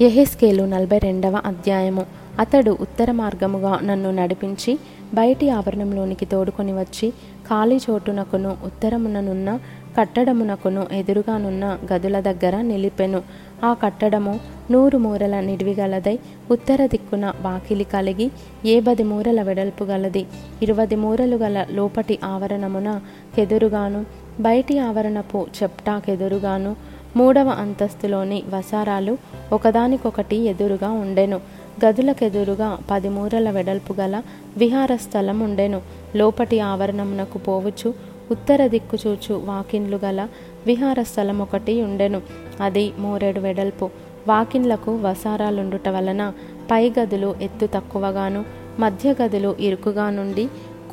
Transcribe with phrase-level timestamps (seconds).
[0.00, 2.06] ఎహెస్కేలు నలభై రెండవ అధ్యాయము.
[2.38, 4.78] అతడు ఉత్తర మార్గముగా నన్ను నడిపించి
[5.14, 7.10] బయటి ఆవరణంలోనికి తోడుకొని వచ్చి
[7.48, 9.60] ఖాళీ చోటునకును ఉత్తరముననున్న
[10.00, 13.22] కట్టడమునకును ఎదురుగానున్న గదుల దగ్గర నిలిపెను.
[13.64, 16.18] ఆ కట్టడము నూరు మూరల నిడివిగలదై
[16.50, 18.30] ఉత్తర దిక్కున వాకిలి కలిగి
[18.64, 20.26] ఏబది మూరల వెడల్పు గలది.
[20.62, 23.00] ఇరువది మూరలు గల లోపటి ఆవరణమున
[23.36, 24.04] కెదురుగాను
[24.40, 29.18] బయటి ఆవరణపు చెప్టాకెదురుగాను మూడవ అంతస్తులోని వసారాలు
[29.52, 31.40] ఒకదానికొకటి ఎదురుగా ఉండెను.
[31.84, 34.22] గదులకెదురుగా పది మూరల వెడల్పు గల
[34.56, 35.82] విహార స్థలం ఉండెను.
[36.16, 37.94] లోపటి ఆవరణమునకు పోవచ్చు
[38.30, 40.28] ఉత్తర దిక్కు చూచు వాకిన్లు గల
[40.66, 42.22] విహార స్థలం ఒకటి ఉండెను.
[42.60, 43.90] అది మూరేడు వెడల్పు.
[44.28, 46.32] వాకిన్లకు వసారాలుండుట వలన
[46.70, 48.44] పై గదులు ఎత్తు తక్కువగాను
[48.78, 50.48] మధ్య గదులు ఇరుకుగా నుండి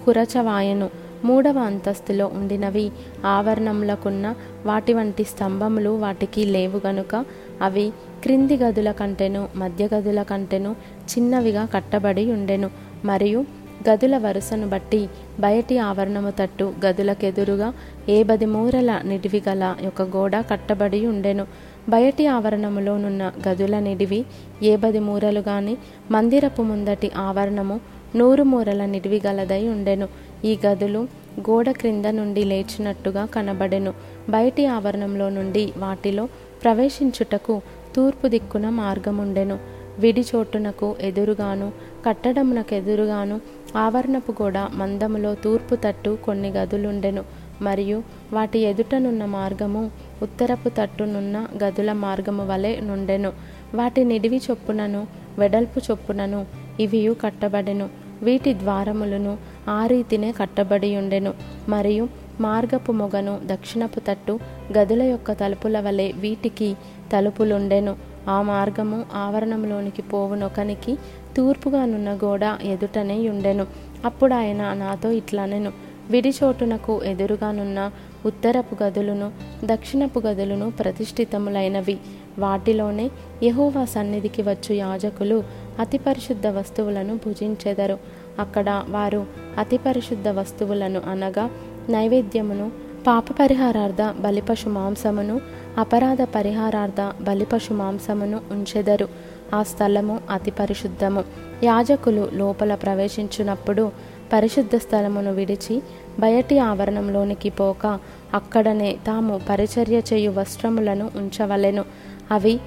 [0.06, 0.90] కురచవాయను.
[1.25, 2.91] మూడవ అంతస్తులో ఉండినవి.
[3.25, 4.35] ఆవరణములకున్న
[4.66, 7.25] వాటి వంటి స్తంభములు వాటికి లేవు గనుక
[7.61, 7.91] అవి
[8.23, 10.75] క్రింది గదుల కంటెను మధ్య గదుల కంటెను
[11.11, 12.69] చిన్నవిగా కట్టబడి ఉండెను.
[13.05, 13.45] మరియు
[13.89, 17.73] గదుల వరుసను బట్టి బయటి ఆవరణము తట్టు గదులకెదురుగా
[18.09, 21.47] ఏబది మూరల నిడివి గల ఒక గోడ కట్టబడి ఉండెను.
[21.89, 24.25] బయటి ఆవరణములోనున్న గదుల నిడివి
[24.63, 25.78] ఏబది మూరలు గాని
[26.11, 27.80] మందిరపు ముందటి ఆవరణము
[28.16, 30.08] నూరు మూరల నిడివి గలదై ఉండెను.
[30.45, 31.08] ఈ గదులు
[31.39, 33.94] గోడ క్రింద నుండి లేచినట్టుగా కనబడెను.
[34.30, 36.28] బయటి ఆవరణంలో నుండి వాటిలో
[36.64, 37.61] ప్రవేశించుటకు
[37.95, 39.59] తూర్పు దిక్కున మార్గముండెను.
[40.00, 41.72] విడి చోటునకు ఎదురుగాను
[42.06, 43.42] కట్టడమునకు ఎదురుగాను
[43.75, 47.23] ఆవరణపు గోడ మందములో తూర్పు తట్టు కొన్ని గదులుండెను.
[47.62, 48.03] మరియు
[48.34, 53.34] వాటి ఎదుటనున్న మార్గము ఉత్తరపు తట్టునున్న గదుల మార్గము వలె నుండెను.
[53.75, 56.45] వాటి నిడివి చొప్పునను వెడల్పు చొప్పునను
[56.80, 57.89] ఇవియు కట్టబడెను.
[58.23, 59.38] వీటి ద్వారములను
[59.69, 61.33] ఆ రీతినే కట్టబడి ఉండెను.
[61.69, 62.08] మరియు
[62.41, 64.39] మార్గపు మొగను దక్షిణపు తట్టు
[64.78, 66.75] గదుల యొక్క తలుపుల వలె వీటికి
[67.13, 67.95] తలుపులుండెను.
[68.30, 70.97] ఆ మార్గము ఆవరణంలోనికి పోవునొకనికి
[71.38, 73.67] తూర్పుగానున్న గోడ ఎదుటనే ఉండెను.
[74.05, 75.91] అప్పుడు ఆయన నాతో ఇట్లనెను.
[76.12, 77.91] విడిచోటునకు ఎదురుగానున్న
[78.25, 79.31] ఉత్తరపు గదులను
[79.66, 81.97] దక్షిణపు గదులను ప్రతిష్ఠితములైనవి.
[82.40, 83.12] వాటిలోనే
[83.44, 85.44] యహోవా సన్నిధికి వచ్చు యాజకులు
[85.80, 87.97] అతి పరిశుద్ధ వస్తువులను భుజించెదరు.
[88.40, 89.25] అక్కడ వారు
[89.58, 91.50] అతి పరిశుద్ధ వస్తువులను అనగా
[91.90, 92.72] నైవేద్యమును
[93.08, 95.41] పాప పరిహారార్థ బలిపశు మాంసమును
[95.78, 99.08] అపరాధ పరిహారార్థ బలిపశు మాంసమును ఉంచెదరు.
[99.56, 101.24] ఆ స్థలము అతి పరిశుద్ధము.
[101.64, 103.91] యాజకులు లోపల ప్రవేశించినప్పుడు
[104.34, 105.81] పరిశుద్ధ స్థలమును విడిచి
[106.19, 108.00] బయటి ఆవరణంలోనికి పోక
[108.34, 111.86] అక్కడనే తాము పరిచర్య చేయు వస్త్రములను ఉంచవలెను.
[112.31, 112.59] అవి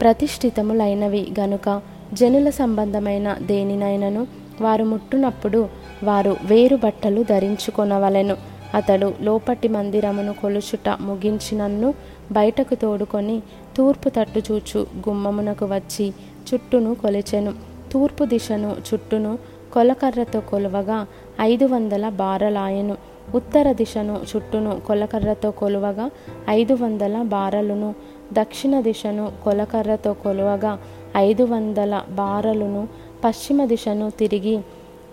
[0.00, 4.26] ప్రతిష్ఠితములైనవి గనుక జనుల సంబంధమైన దేనినైనను
[4.60, 5.68] వారు ముట్టునప్పుడు
[6.04, 8.36] వారు వేరు బట్టలు ధరించుకొనవలెను.
[8.74, 11.94] అతడు లోపటి మందిరమును కొలుచుట ముగించినన్ను
[12.32, 13.42] బయటకు తోడుకొని
[13.76, 16.06] తూర్పు తట్టు చూచు గుమ్మమునకు వచ్చి
[16.48, 17.52] చుట్టూను కొలిచెను.
[17.92, 19.38] తూర్పు దిశను చుట్టూను
[19.72, 21.06] కొలకర్రతో కొలువగా
[21.40, 22.96] ఐదు వందల బారలాయను.
[23.34, 26.10] ఉత్తర దిశను చుట్టూను కొలకర్రతో కొలువగా
[26.48, 27.94] ఐదు వందల బారలును.
[28.32, 30.78] దక్షిణ దిశను కొలకర్రతో కొలువగా
[31.16, 32.88] ఐదు వందల బారలును.
[33.24, 34.60] పశ్చిమ దిశను తిరిగి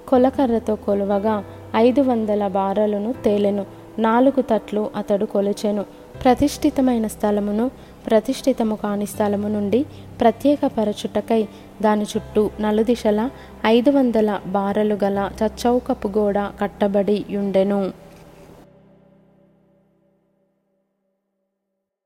[0.07, 1.43] కొలకర్రతో కొలువగా
[1.75, 3.65] ఐదు వందల బారలను తేలెను.
[3.99, 5.85] నాలుగు తట్లు అతడు కొలిచెను.
[6.23, 7.71] ప్రతిష్ఠితమైన స్థలమును
[8.07, 9.85] ప్రతిష్ఠితము కాని స్థలము నుండి
[10.21, 11.41] ప్రత్యేకపరచుటకై
[11.81, 13.29] దాని చుట్టూ నలుదిశల
[13.65, 17.79] ఐదు వందల బారలు గల చచ్చౌకపు గోడ కట్టబడి యుండెను.